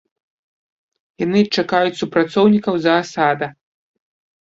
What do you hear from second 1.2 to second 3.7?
Яны чакаюць супрацоўнікаў заасада.